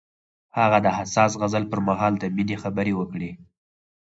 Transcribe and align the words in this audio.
هغه 0.57 0.77
د 0.85 0.87
حساس 0.97 1.31
غزل 1.41 1.63
پر 1.71 1.79
مهال 1.87 2.13
د 2.19 2.23
مینې 2.35 2.57
خبرې 2.63 2.93
وکړې. 2.95 3.31